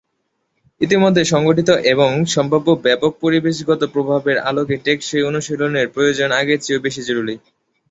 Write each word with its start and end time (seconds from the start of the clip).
ইতোমধ্যে 0.81 1.23
সংঘটিত 1.25 1.69
এবং 1.93 2.09
সম্ভাব্য 2.27 2.67
ব্যাপক 2.85 3.11
পরিবেশগত 3.21 3.81
প্রভাবের 3.93 4.37
আলোকে 4.49 4.75
টেকসই 4.85 5.27
অনুশীলনের 5.29 5.87
প্রয়োজন 5.87 6.29
আগের 6.39 6.59
চেয়ে 6.61 6.83
বেশি 6.85 7.01
জরুরি। 7.07 7.35